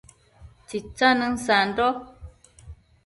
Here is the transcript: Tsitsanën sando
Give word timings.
Tsitsanën 0.65 1.33
sando 1.45 1.87